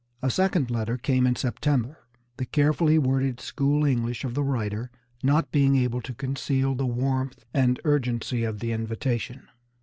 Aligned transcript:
A 0.23 0.31
second 0.31 0.71
letter 0.71 0.97
came 0.97 1.27
in 1.27 1.35
September, 1.35 1.99
the 2.37 2.45
carefully 2.47 2.97
worded 2.97 3.39
school 3.39 3.85
English 3.85 4.23
of 4.23 4.33
the 4.33 4.41
writer 4.41 4.89
not 5.21 5.51
being 5.51 5.75
able 5.75 6.01
to 6.01 6.15
conceal 6.15 6.73
the 6.73 6.87
warmth 6.87 7.45
and 7.53 7.79
urgency 7.85 8.43
of 8.43 8.61
the 8.61 8.71
invitation. 8.71 9.43